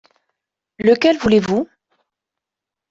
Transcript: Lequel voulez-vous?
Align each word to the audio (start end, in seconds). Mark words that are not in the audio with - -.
Lequel 0.79 1.19
voulez-vous? 1.19 1.69